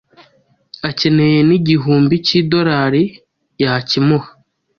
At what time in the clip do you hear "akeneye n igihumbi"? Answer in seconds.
0.89-2.15